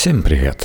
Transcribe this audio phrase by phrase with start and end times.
[0.00, 0.64] Всем привет!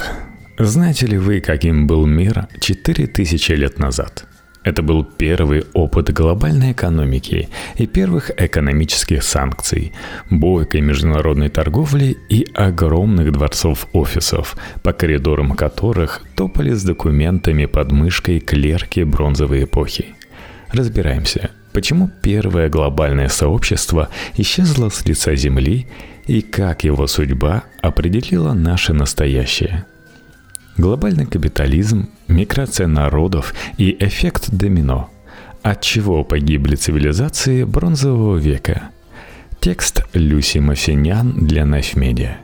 [0.60, 4.25] Знаете ли вы, каким был мир 4000 лет назад?
[4.63, 9.91] Это был первый опыт глобальной экономики и первых экономических санкций,
[10.29, 19.00] бойкой международной торговли и огромных дворцов-офисов, по коридорам которых топали с документами под мышкой клерки
[19.00, 20.14] бронзовой эпохи.
[20.72, 25.88] Разбираемся, почему первое глобальное сообщество исчезло с лица Земли
[26.28, 29.86] и как его судьба определила наше настоящее–
[30.77, 35.12] Глобальный капитализм, миграция народов и эффект домино.
[35.62, 38.90] От чего погибли цивилизации бронзового века?
[39.59, 42.38] Текст Люси Мафинян для Найфмедиа.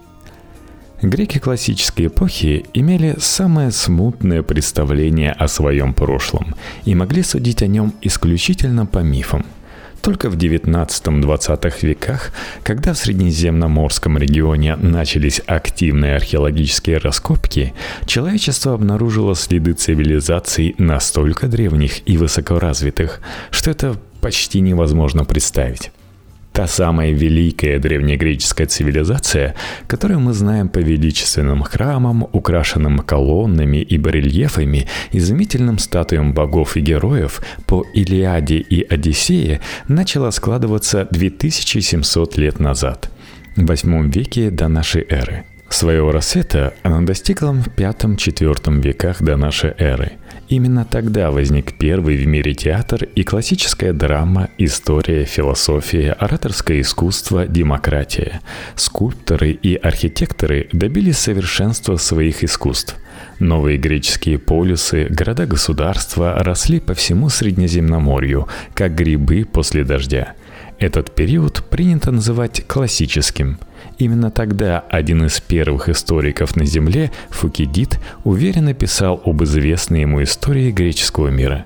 [1.02, 6.56] Греки классической эпохи имели самое смутное представление о своем прошлом
[6.86, 9.44] и могли судить о нем исключительно по мифам–
[10.02, 12.32] только в 19-20 веках,
[12.64, 17.74] когда в Средиземноморском регионе начались активные археологические раскопки,
[18.06, 25.92] человечество обнаружило следы цивилизаций настолько древних и высокоразвитых, что это почти невозможно представить.
[26.60, 29.56] Та самая великая древнегреческая цивилизация,
[29.88, 37.42] которую мы знаем по величественным храмам, украшенным колоннами и барельефами, изумительным статуям богов и героев,
[37.66, 43.10] по Илиаде и Одиссее, начала складываться 2700 лет назад,
[43.56, 45.46] в 8 веке до нашей эры.
[45.70, 50.14] Своего рассвета она достигла в V-IV веках до нашей эры–
[50.50, 58.42] Именно тогда возник первый в мире театр и классическая драма, история, философия, ораторское искусство, демократия.
[58.76, 62.96] Скульпторы и архитекторы добились совершенства своих искусств.
[63.38, 70.34] Новые греческие полюсы, города-государства росли по всему Среднеземноморью, как грибы после дождя.
[70.80, 73.60] Этот период принято называть классическим–
[74.00, 80.72] Именно тогда один из первых историков на Земле, Фукидид, уверенно писал об известной ему истории
[80.72, 81.66] греческого мира.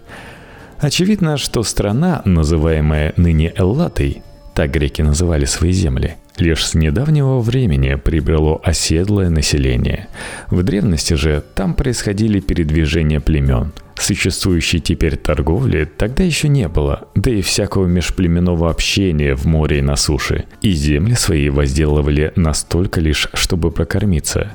[0.79, 4.23] Очевидно, что страна, называемая ныне Эллатой,
[4.55, 10.07] так греки называли свои земли, лишь с недавнего времени приобрело оседлое население.
[10.49, 17.31] В древности же там происходили передвижения племен– Существующей теперь торговли тогда еще не было, да
[17.31, 20.45] и всякого межплеменного общения в море и на суше.
[20.61, 24.53] И земли свои возделывали настолько лишь, чтобы прокормиться.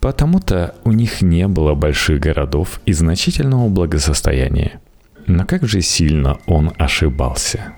[0.00, 4.80] Потому-то у них не было больших городов и значительного благосостояния.
[5.26, 7.74] Но как же сильно он ошибался.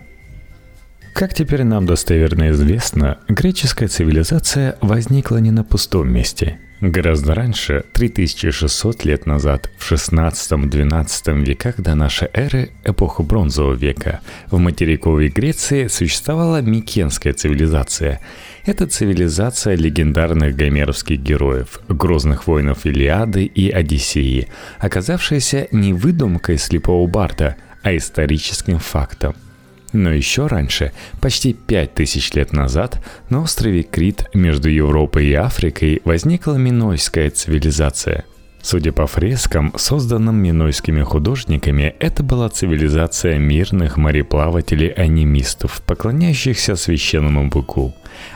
[1.14, 9.04] Как теперь нам достоверно известно, греческая цивилизация возникла не на пустом месте– Гораздо раньше, 3600
[9.04, 14.20] лет назад, в 16-12 веках до нашей эры, эпоху бронзового века,
[14.50, 18.20] в материковой Греции существовала Микенская цивилизация.
[18.64, 24.48] Это цивилизация легендарных гомеровских героев, грозных воинов Илиады и Одиссеи,
[24.78, 29.34] оказавшаяся не выдумкой слепого барда, а историческим фактом–
[29.92, 36.00] но еще раньше, почти пять тысяч лет назад, на острове Крит между Европой и Африкой
[36.04, 38.24] возникла минойская цивилизация.
[38.62, 47.94] Судя по фрескам, созданным минойскими художниками, это была цивилизация мирных мореплавателей-анимистов, поклоняющихся священному быку.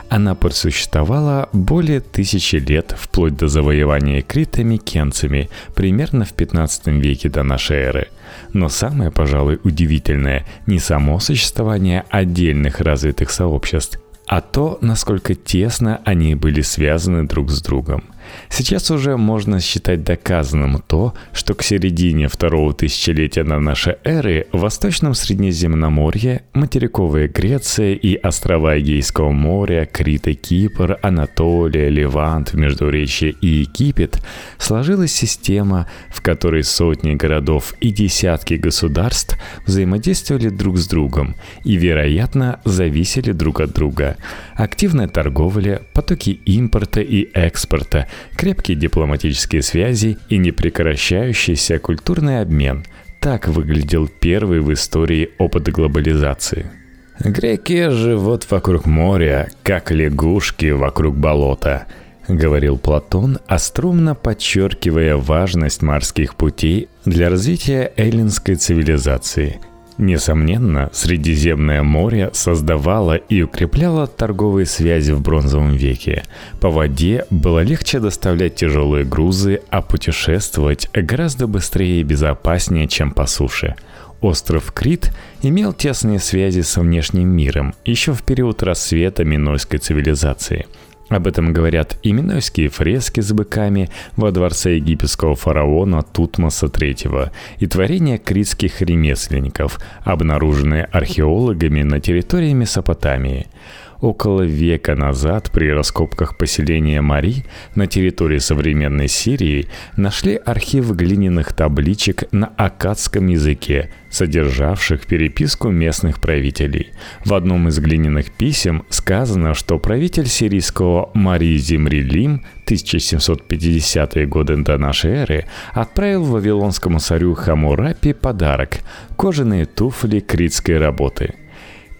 [0.09, 7.43] Она просуществовала более тысячи лет, вплоть до завоевания критами кенцами, примерно в 15 веке до
[7.43, 8.07] нашей эры.
[8.53, 16.35] Но самое, пожалуй, удивительное не само существование отдельных развитых сообществ, а то, насколько тесно они
[16.35, 18.05] были связаны друг с другом–
[18.49, 24.59] Сейчас уже можно считать доказанным то, что к середине второго тысячелетия на нашей эры в
[24.59, 33.47] Восточном Среднеземноморье, материковая Греция и острова Эгейского моря, Крит и Кипр, Анатолия, Ливант, Междуречье и
[33.47, 34.21] Египет
[34.57, 42.59] сложилась система, в которой сотни городов и десятки государств взаимодействовали друг с другом и, вероятно,
[42.65, 44.17] зависели друг от друга.
[44.55, 52.85] Активная торговля, потоки импорта и экспорта, крепкие дипломатические связи и непрекращающийся культурный обмен.
[53.19, 56.71] Так выглядел первый в истории опыт глобализации.
[57.19, 61.85] «Греки живут вокруг моря, как лягушки вокруг болота»,—
[62.27, 69.59] говорил Платон, остромно подчеркивая важность морских путей для развития эллинской цивилизации—
[69.97, 76.23] Несомненно, Средиземное море создавало и укрепляло торговые связи в бронзовом веке.
[76.59, 83.25] По воде было легче доставлять тяжелые грузы, а путешествовать гораздо быстрее и безопаснее, чем по
[83.25, 83.75] суше.
[84.19, 90.67] Остров Крит имел тесные связи со внешним миром еще в период рассвета Минойской цивилизации–
[91.09, 97.67] Об этом говорят и минойские фрески с быками во дворце египетского фараона Тутмоса III и
[97.67, 103.47] творения критских ремесленников, обнаруженные археологами на территории Месопотамии–
[104.05, 107.43] около века назад при раскопках поселения Мари
[107.73, 109.67] на территории современной Сирии
[109.97, 116.91] нашли архив глиняных табличек на акадском языке, содержавших переписку местных правителей.
[117.25, 125.11] В одном из глиняных писем сказано, что правитель сирийского Мари Зимрилим 1750-е годы до нашей
[125.13, 128.77] эры отправил вавилонскому царю Хамурапи подарок–
[129.17, 131.33] кожаные туфли критской работы–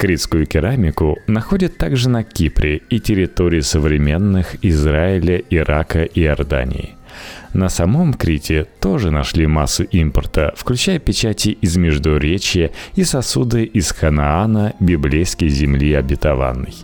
[0.06, 6.92] Критскую керамику находят также на Кипре и территории современных Израиля, Ирака и Иордании.
[7.54, 14.74] На самом Крите тоже нашли массу импорта, включая печати из Междуречья и сосуды из Ханаана,
[14.80, 16.76] библейской земли обетованной.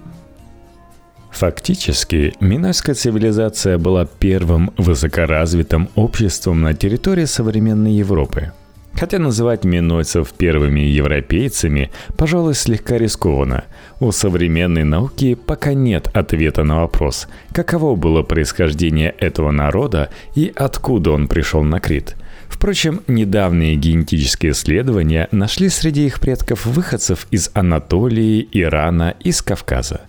[1.29, 8.51] Фактически, Минойская цивилизация была первым высокоразвитым обществом на территории современной Европы–
[9.01, 13.63] Хотя называть минойцев первыми европейцами, пожалуй, слегка рискованно.
[13.99, 21.13] У современной науки пока нет ответа на вопрос, каково было происхождение этого народа и откуда
[21.13, 22.15] он пришел на Крит.
[22.47, 30.01] Впрочем, недавние генетические исследования нашли среди их предков выходцев из Анатолии, Ирана и с Кавказа.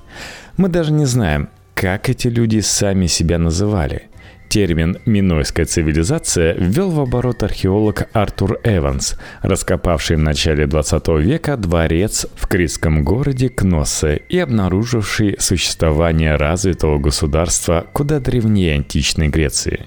[0.58, 4.02] Мы даже не знаем, как эти люди сами себя называли–
[4.52, 12.26] Термин «минойская цивилизация» ввел в оборот археолог Артур Эванс, раскопавший в начале 20 века дворец
[12.34, 19.86] в критском городе Кноссе и обнаруживший существование развитого государства куда древнее античной Греции.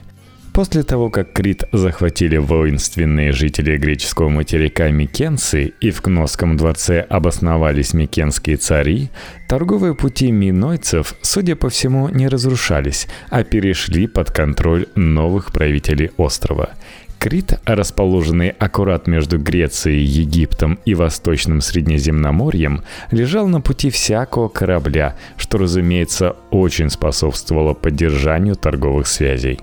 [0.56, 7.94] После того, как Крит захватили воинственные жители греческого материка Микенцы и в Кносском дворце обосновались
[7.94, 9.10] микенские цари,
[9.50, 16.69] торговые пути минойцев, судя по всему, не разрушались, а перешли под контроль новых правителей острова.
[17.19, 25.57] Крит, расположенный аккурат между Грецией, Египтом и Восточным Среднеземноморьем, лежал на пути всякого корабля, что,
[25.57, 29.60] разумеется, очень способствовало поддержанию торговых связей.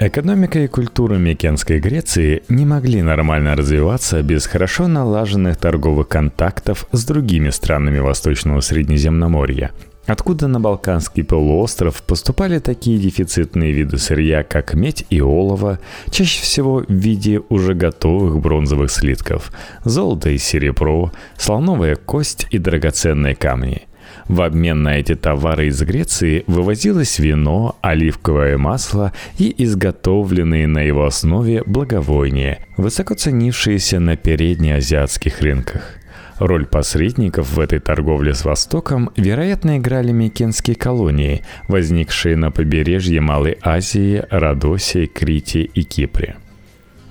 [0.00, 7.04] Экономика и культура Микенской Греции не могли нормально развиваться без хорошо налаженных торговых контактов с
[7.04, 9.72] другими странами Восточного Среднеземноморья,
[10.06, 15.80] откуда на Балканский полуостров поступали такие дефицитные виды сырья, как медь и олово,
[16.12, 19.50] чаще всего в виде уже готовых бронзовых слитков,
[19.82, 23.82] золото и серебро, слоновая кость и драгоценные камни–
[24.28, 31.06] в обмен на эти товары из Греции вывозилось вино, оливковое масло и изготовленные на его
[31.06, 35.94] основе благовония, высоко ценившиеся на переднеазиатских рынках.
[36.38, 43.58] Роль посредников в этой торговле с Востоком, вероятно, играли микенские колонии, возникшие на побережье Малой
[43.60, 46.36] Азии, Родосе, Крите и Кипре–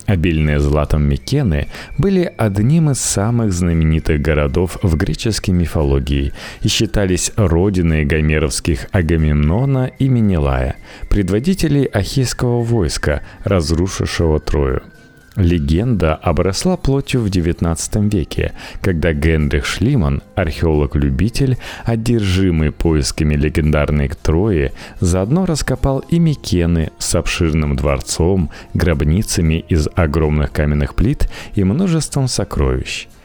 [0.07, 1.67] Обильные златом Микены
[1.97, 6.31] были одним из самых знаменитых городов в греческой мифологии
[6.61, 10.77] и считались родиной гомеровских Агамемнона и Менелая,
[11.09, 14.81] предводителей ахейского войска, разрушившего Трою–
[15.37, 25.45] Легенда обросла плотью в XIX веке, когда Генрих Шлиман, археолог-любитель, одержимый поисками легендарной Трои, заодно
[25.45, 33.07] раскопал и Микены с обширным дворцом, гробницами из огромных каменных плит и множеством сокровищ–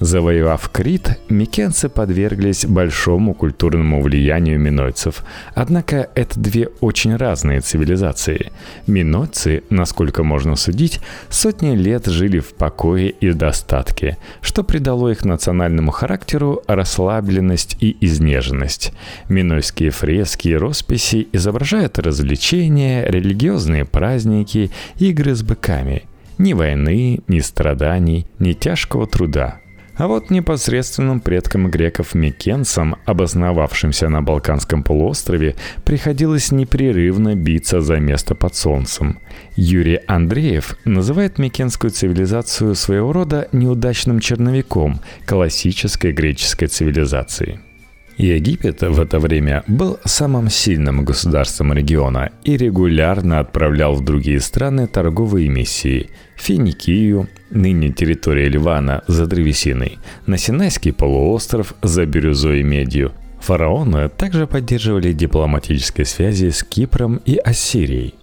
[0.00, 5.24] Завоевав Крит, микенцы подверглись большому культурному влиянию минойцев.
[5.54, 8.52] Однако это две очень разные цивилизации.
[8.86, 11.00] Минойцы, насколько можно судить,
[11.30, 18.92] сотни лет жили в покое и достатке, что придало их национальному характеру расслабленность и изнеженность.
[19.28, 26.04] Минойские фрески и росписи изображают развлечения, религиозные праздники, игры с быками–
[26.38, 29.60] ни войны, ни страданий, ни тяжкого труда.
[29.98, 38.36] А вот непосредственным предкам греков Микенцам, обосновавшимся на Балканском полуострове, приходилось непрерывно биться за место
[38.36, 39.18] под солнцем.
[39.56, 47.60] Юрий Андреев называет микенскую цивилизацию своего рода неудачным черновиком классической греческой цивилизации.
[48.18, 54.88] Египет в это время был самым сильным государством региона и регулярно отправлял в другие страны
[54.88, 63.12] торговые миссии– Финикию, ныне территория Ливана, за древесиной, на Синайский полуостров за бирюзой и медью.
[63.40, 68.14] Фараоны также поддерживали дипломатические связи с Кипром и Ассирией.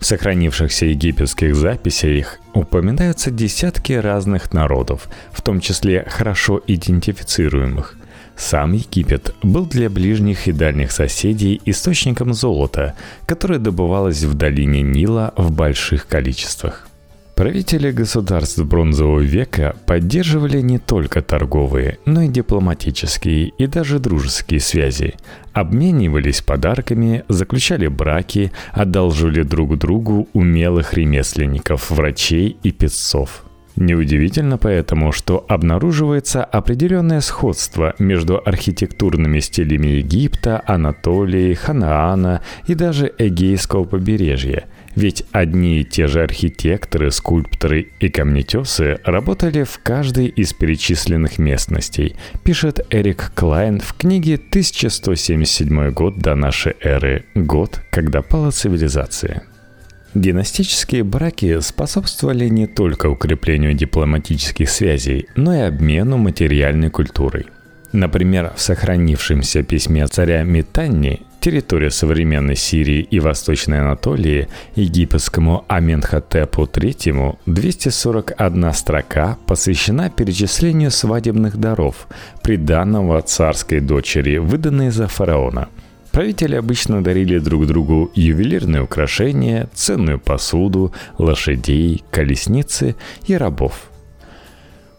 [0.00, 7.98] В сохранившихся египетских записях упоминаются десятки разных народов, в том числе хорошо идентифицируемых–
[8.36, 12.94] Сам Египет был для ближних и дальних соседей источником золота,
[13.26, 16.88] которое добывалось в долине Нила в больших количествах.
[17.34, 25.14] Правители государств бронзового века поддерживали не только торговые, но и дипломатические и даже дружеские связи,
[25.52, 33.44] обменивались подарками, заключали браки, одалживали друг другу умелых ремесленников, врачей и песцов.
[33.76, 43.84] Неудивительно поэтому, что обнаруживается определенное сходство между архитектурными стилями Египта, Анатолии, Ханаана и даже Эгейского
[43.84, 44.64] побережья–
[44.96, 52.16] ведь одни и те же архитекторы, скульпторы и камнетесы работали в каждой из перечисленных местностей,
[52.44, 57.24] пишет Эрик Клайн в книге «1177 год до нашей эры.
[57.34, 59.42] Год, когда пала цивилизация».
[60.14, 67.46] Династические браки способствовали не только укреплению дипломатических связей, но и обмену материальной культурой.
[67.90, 77.38] Например, в сохранившемся письме царя Митанни территория современной Сирии и Восточной Анатолии египетскому Аменхотепу III
[77.46, 82.06] 241 строка посвящена перечислению свадебных даров,
[82.42, 85.68] приданного царской дочери, выданные за фараона.
[86.14, 92.94] Правители обычно дарили друг другу ювелирные украшения, ценную посуду, лошадей, колесницы
[93.26, 93.88] и рабов–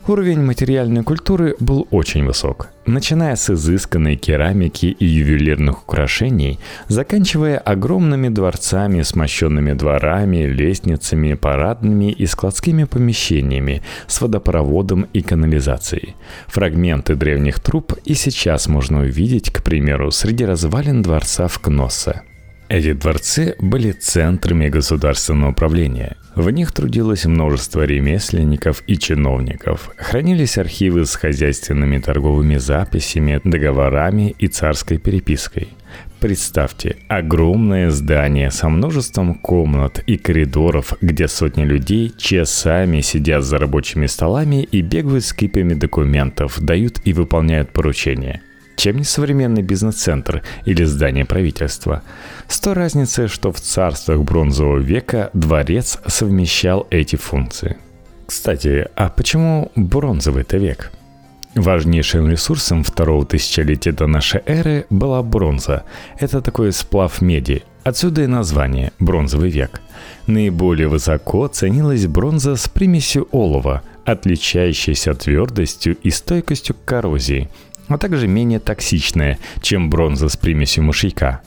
[0.07, 8.29] Уровень материальной культуры был очень высок, начиная с изысканной керамики и ювелирных украшений, заканчивая огромными
[8.29, 16.15] дворцами с мощенными дворами, лестницами, парадными и складскими помещениями с водопроводом и канализацией.
[16.49, 22.21] Фрагменты древних труб и сейчас можно увидеть, к примеру, среди развалин дворца в Кноссе.
[22.69, 26.15] Эти дворцы были центрами государственного управления.
[26.35, 29.91] В них трудилось множество ремесленников и чиновников.
[29.95, 35.69] Хранились архивы с хозяйственными торговыми записями, договорами и царской перепиской.
[36.19, 44.07] Представьте, огромное здание со множеством комнат и коридоров, где сотни людей часами сидят за рабочими
[44.07, 48.41] столами и бегают с кипами документов, дают и выполняют поручения–
[48.75, 52.03] чем не современный бизнес-центр или здание правительства.
[52.47, 57.77] С той разницей, что в царствах бронзового века дворец совмещал эти функции.
[58.25, 60.91] Кстати, а почему бронзовый-то век?
[61.55, 65.83] Важнейшим ресурсом второго тысячелетия до нашей эры была бронза.
[66.19, 67.63] Это такой сплав меди.
[67.83, 69.79] Отсюда и название– бронзовый век.
[70.27, 77.49] Наиболее высоко ценилась бронза с примесью олова, отличающаяся твердостью и стойкостью к коррозии–
[77.87, 81.41] а также менее токсичная, чем бронза с примесью мышьяка.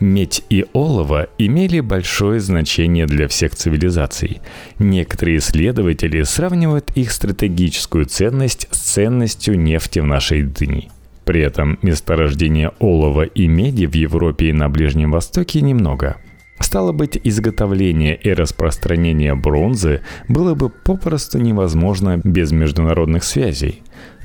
[0.00, 4.40] Медь и олово имели большое значение для всех цивилизаций.
[4.78, 10.90] Некоторые исследователи сравнивают их стратегическую ценность с ценностью нефти в нашей дни.
[11.24, 16.16] При этом месторождения олова и меди в Европе и на Ближнем Востоке немного–
[16.62, 23.82] Стало быть, изготовление и распространение бронзы было бы попросту невозможно без международных связей.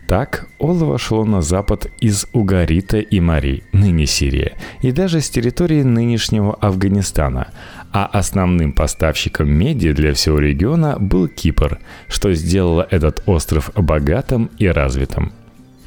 [0.08, 5.84] Так, олово шло на запад из Угарита и Мари, ныне Сирия, и даже с территории
[5.84, 7.50] нынешнего Афганистана,
[7.92, 14.68] а основным поставщиком меди для всего региона был Кипр, что сделало этот остров богатым и
[14.68, 15.34] развитым.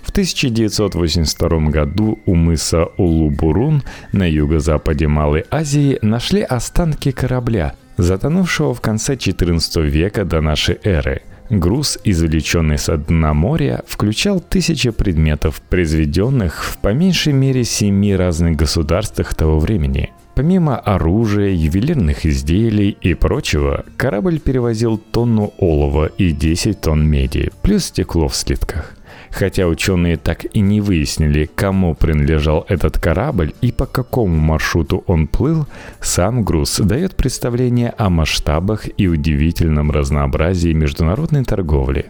[0.02, 8.82] В 1982 году у мыса Улубурун на юго-западе Малой Азии нашли останки корабля, затонувшего в
[8.82, 16.64] конце 14 века до нашей эры– Груз, извлеченный со дна моря, включал тысячи предметов, произведенных
[16.64, 20.12] в по меньшей мере семи разных государствах того времени.
[20.36, 27.86] Помимо оружия, ювелирных изделий и прочего, корабль перевозил тонну олова и 10 тонн меди, плюс
[27.86, 28.94] стекло в слитках.
[29.30, 35.28] Хотя ученые так и не выяснили, кому принадлежал этот корабль и по какому маршруту он
[35.28, 35.66] плыл,
[36.00, 42.06] сам груз дает представление о масштабах и удивительном разнообразии международной торговли.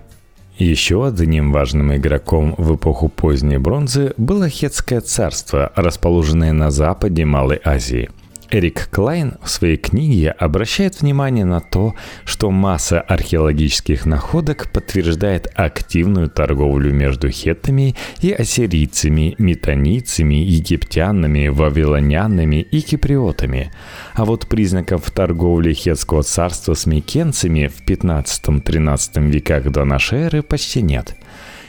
[0.57, 7.61] Еще одним важным игроком в эпоху поздней бронзы было Хетское царство, расположенное на западе Малой
[7.65, 8.11] Азии–
[8.50, 16.28] Эрик Клайн в своей книге обращает внимание на то, что масса археологических находок подтверждает активную
[16.28, 23.71] торговлю между хеттами и ассирийцами, метанийцами, египтянами, вавилонянами и киприотами.
[24.14, 30.83] А вот признаков торговли хетского царства с микенцами в 15-13 веках до нашей эры почти
[30.83, 31.16] нет–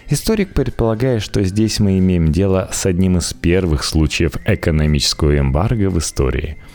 [0.09, 5.99] Историк предполагает, что здесь мы имеем дело с одним из первых случаев экономического эмбарго в
[5.99, 6.57] истории–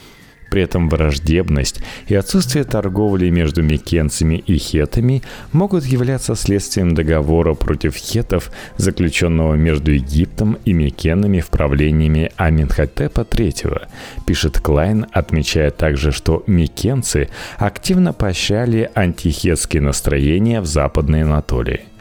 [0.50, 5.23] При этом враждебность и отсутствие торговли между микенцами и хетами
[5.53, 13.88] могут являться следствием договора против хетов, заключенного между Египтом и микенами в правлениями Аминхотепа III,
[14.26, 21.85] пишет Клайн, отмечая также, что микенцы активно поощряли антихетские настроения в Западной Анатолии–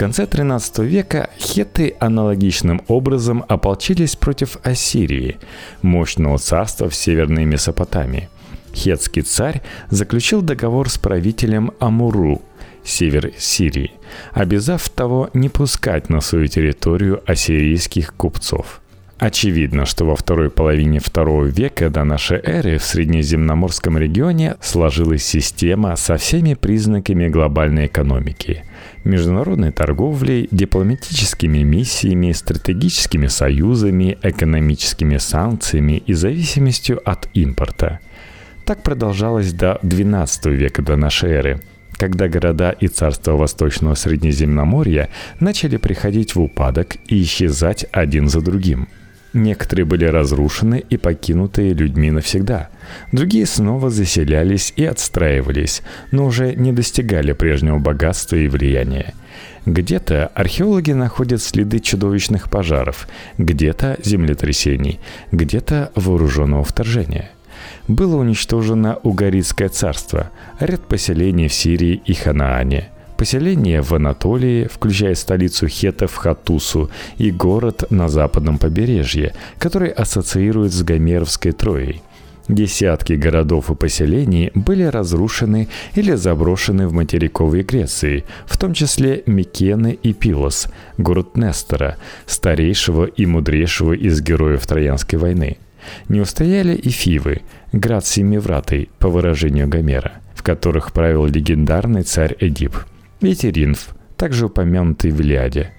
[0.00, 5.36] конце XIII века хетты аналогичным образом ополчились против Ассирии,
[5.82, 8.30] мощного царства в Северной Месопотамии.
[8.74, 12.40] Хетский царь заключил договор с правителем Амуру,
[12.82, 13.92] север Сирии,
[14.32, 18.80] обязав того не пускать на свою территорию ассирийских купцов–
[19.18, 25.94] Очевидно, что во второй половине второго века до нашей эры в Среднеземноморском регионе сложилась система
[25.96, 28.64] со всеми признаками глобальной экономики–
[29.04, 38.00] международной торговлей, дипломатическими миссиями, стратегическими союзами, экономическими санкциями и зависимостью от импорта.
[38.64, 41.60] Так продолжалось до XII века до нашей эры–
[42.00, 48.88] когда города и царства Восточного Среднеземноморья начали приходить в упадок и исчезать один за другим–
[49.32, 52.68] Некоторые были разрушены и покинуты людьми навсегда.
[53.12, 59.14] Другие снова заселялись и отстраивались, но уже не достигали прежнего богатства и влияния.
[59.66, 63.06] Где-то археологи находят следы чудовищных пожаров,
[63.38, 64.98] где-то землетрясений,
[65.30, 67.30] где-то вооруженного вторжения.
[67.86, 72.88] Было уничтожено Угаритское царство, ряд поселений в Сирии и Ханаане–
[73.20, 80.82] Поселение в Анатолии, включая столицу хетов Хатусу и город на западном побережье, который ассоциирует с
[80.82, 82.00] Гомеровской Троей.
[82.48, 89.98] Десятки городов и поселений были разрушены или заброшены в материковой Греции, в том числе Микены
[90.02, 95.58] и Пилос, город Нестора, старейшего и мудрейшего из героев Троянской войны.
[96.08, 102.76] Не устояли и Фивы, град Семивратый, по выражению Гомера, в которых правил легендарный царь Эдип–
[103.20, 105.72] Ветеринф, также упомянутый в Илиаде.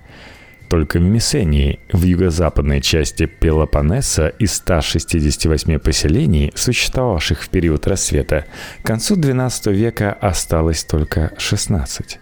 [0.70, 8.46] Только в Месении, в юго-западной части Пелопоннеса из 168 поселений, существовавших в период рассвета,
[8.82, 12.20] к концу XII века осталось только 16.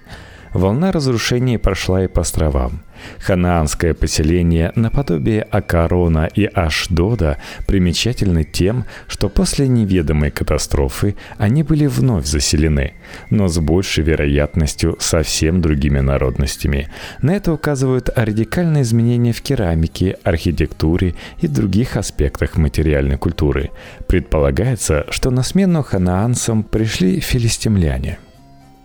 [0.54, 2.82] Волна разрушений прошла и по островам.
[3.20, 12.26] Ханаанское поселение наподобие Акарона и Ашдода примечательны тем, что после неведомой катастрофы они были вновь
[12.26, 12.94] заселены,
[13.30, 16.90] но с большей вероятностью совсем другими народностями.
[17.22, 23.72] На это указывают радикальные изменения в керамике, архитектуре и других аспектах материальной культуры.
[24.08, 28.20] Предполагается, что на смену ханаанцам пришли филистимляне–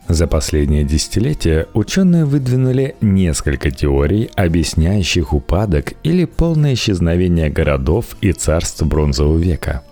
[0.09, 8.83] за последние десятилетия ученые выдвинули несколько теорий, объясняющих упадок или полное исчезновение городов и царств
[8.83, 9.83] бронзового века.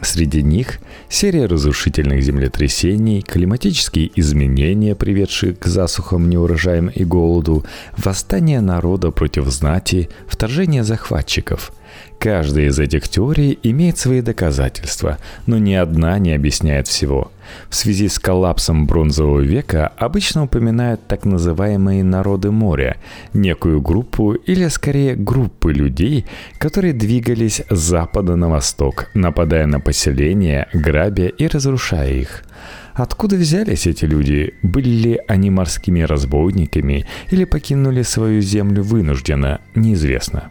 [0.00, 7.64] Среди них серия разрушительных землетрясений, климатические изменения, приведшие к засухам, неурожаям и голоду,
[7.96, 11.72] восстание народа против знати, вторжение захватчиков–
[12.20, 17.32] Каждая из этих теорий имеет свои доказательства, но ни одна не объясняет всего.
[17.70, 22.98] В связи с коллапсом бронзового века обычно упоминают так называемые народы моря,
[23.32, 26.26] некую группу или скорее группы людей,
[26.58, 32.44] которые двигались с запада на восток, нападая на поселения, грабя и разрушая их.
[32.92, 34.52] Откуда взялись эти люди?
[34.62, 39.62] Были ли они морскими разбойниками или покинули свою землю вынужденно?
[39.74, 40.50] Неизвестно.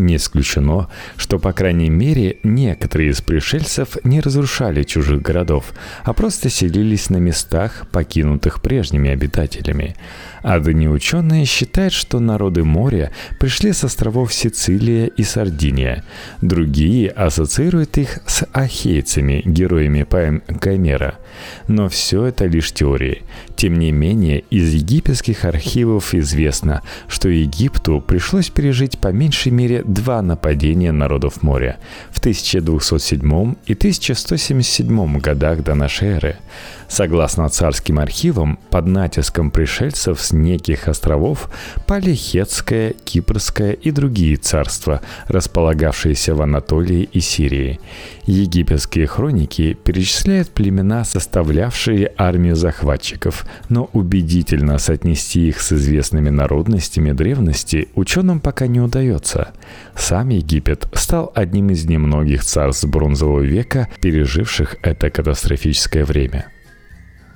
[0.00, 6.48] Не исключено, что, по крайней мере, некоторые из пришельцев не разрушали чужих городов, а просто
[6.48, 9.96] селились на местах, покинутых прежними обитателями.
[10.42, 16.04] Адыни ученые считают, что народы моря пришли с островов Сицилия и Сардиния.
[16.40, 21.16] Другие ассоциируют их с ахейцами, героями поэм Гомера.
[21.68, 23.22] Но все это лишь теории.
[23.56, 30.22] Тем не менее, из египетских архивов известно, что Египту пришлось пережить по меньшей мере два
[30.22, 31.78] нападения народов моря
[32.10, 36.36] в 1207 и 1177 годах до нашей эры.
[36.90, 41.48] Согласно царским архивам, под натиском пришельцев с неких островов
[41.86, 47.78] пали Хетское, Кипрское и другие царства, располагавшиеся в Анатолии и Сирии.
[48.24, 57.88] Египетские хроники перечисляют племена, составлявшие армию захватчиков, но убедительно соотнести их с известными народностями древности
[57.94, 59.52] ученым пока не удается.
[59.94, 66.46] Сам Египет стал одним из немногих царств бронзового века, переживших это катастрофическое время.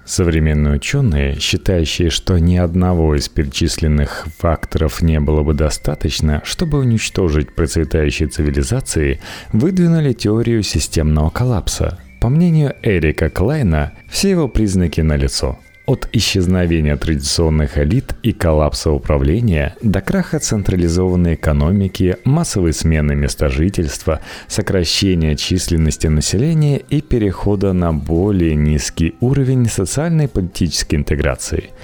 [0.04, 7.54] Современные ученые, считающие, что ни одного из перечисленных факторов не было бы достаточно, чтобы уничтожить
[7.54, 9.20] процветающие цивилизации,
[9.52, 15.58] выдвинули теорию системного коллапса, По мнению Эрика Клайна, все его признаки налицо.
[15.86, 24.20] От исчезновения традиционных элит и коллапса управления до краха централизованной экономики, массовой смены места жительства,
[24.48, 31.64] сокращения численности населения и перехода на более низкий уровень социальной и политической интеграции–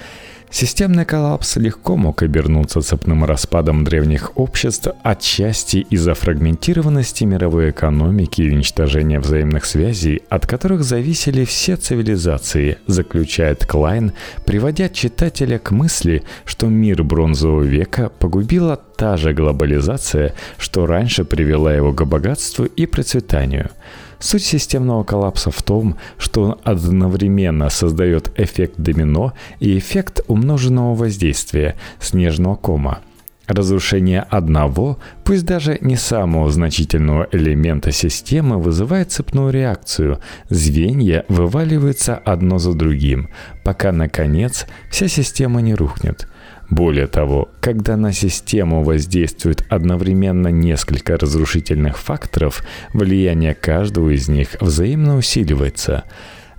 [0.53, 8.51] Системный коллапс легко мог обернуться цепным распадом древних обществ отчасти из-за фрагментированности мировой экономики и
[8.51, 14.11] уничтожения взаимных связей, от которых зависели все цивилизации, заключает Клайн,
[14.45, 21.73] приводя читателя к мысли, что мир бронзового века погубила та же глобализация, что раньше привела
[21.73, 23.69] его к богатству и процветанию–
[24.21, 31.75] Суть системного коллапса в том, что он одновременно создает эффект домино и эффект умноженного воздействия
[31.99, 32.99] снежного кома.
[33.47, 40.19] Разрушение одного, пусть даже не самого значительного элемента системы, вызывает цепную реакцию.
[40.49, 43.29] Звенья вываливаются одно за другим,
[43.63, 46.27] пока, наконец, вся система не рухнет.
[46.71, 55.17] Более того, когда на систему воздействует одновременно несколько разрушительных факторов, влияние каждого из них взаимно
[55.17, 56.05] усиливается.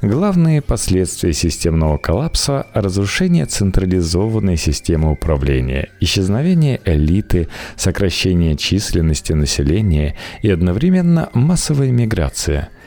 [0.03, 11.31] Главные последствия системного коллапса– разрушение централизованной системы управления, исчезновение элиты, сокращение численности населения и одновременно
[11.33, 12.69] массовая миграция–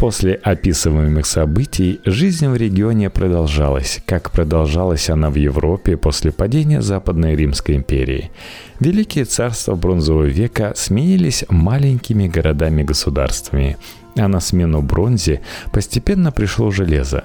[0.00, 7.36] После описываемых событий жизнь в регионе продолжалась, как продолжалась она в Европе после падения Западной
[7.36, 8.30] Римской империи.
[8.78, 13.76] Великие царства бронзового века сменились маленькими городами-государствами,
[14.16, 17.24] а на смену бронзе постепенно пришло железо.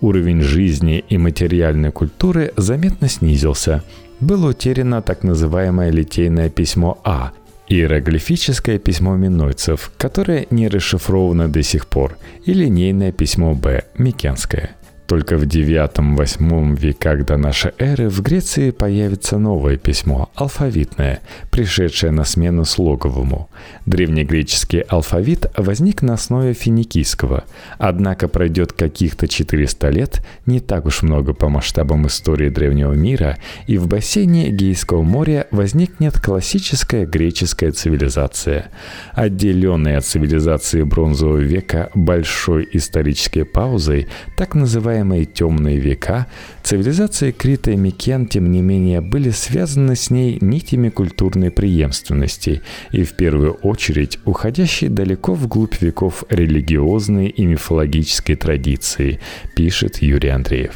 [0.00, 3.82] Уровень жизни и материальной культуры заметно снизился.
[4.20, 7.32] Было утеряно так называемое литейное письмо А–
[7.68, 15.36] Иероглифическое письмо минойцев, которое не расшифровано до сих пор, и линейное письмо Б, микенское– только
[15.36, 22.64] в IX-VIII веках до нашей эры в Греции появится новое письмо, алфавитное, пришедшее на смену
[22.64, 23.50] слоговому.
[23.84, 27.44] Древнегреческий алфавит возник на основе финикийского,
[27.78, 33.36] однако пройдет каких-то 400 лет, не так уж много по масштабам истории древнего мира,
[33.66, 38.70] и в бассейне Эгейского моря возникнет классическая греческая цивилизация.
[39.12, 46.26] Отделенная от цивилизации бронзового века большой исторической паузой, так называемая называемые темные века,
[46.62, 53.02] цивилизации Крита и Микен, тем не менее, были связаны с ней нитями культурной преемственности и,
[53.02, 59.18] в первую очередь, уходящей далеко вглубь веков религиозной и мифологической традиции,
[59.56, 60.74] пишет Юрий Андреев.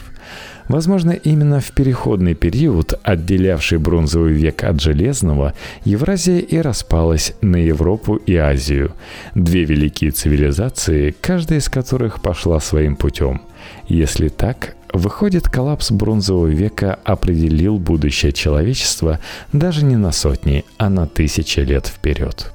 [0.68, 5.54] Возможно, именно в переходный период, отделявший бронзовый век от железного,
[5.84, 8.92] Евразия и распалась на Европу и Азию.
[9.34, 13.40] Две великие цивилизации, каждая из которых пошла своим путем.
[13.88, 19.18] Если так, выходит, коллапс бронзового века определил будущее человечества
[19.52, 22.52] даже не на сотни, а на тысячи лет вперед.